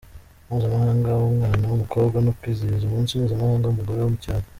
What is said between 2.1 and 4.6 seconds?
no kwizihiza Umunsi Mpuzamahanga w’Umugore wo mu cyaro.